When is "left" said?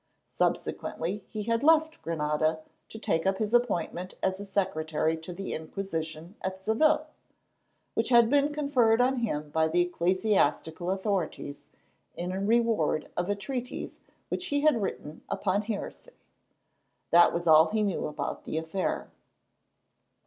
1.61-2.01